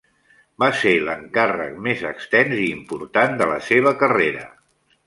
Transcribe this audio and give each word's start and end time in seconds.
Va 0.63 0.69
ser 0.79 0.93
l'encàrrec 1.09 1.75
més 1.89 2.03
extens 2.13 2.63
i 2.63 2.67
important 2.73 3.39
de 3.45 3.51
la 3.55 3.63
seva 3.71 3.95
carrera. 4.03 4.49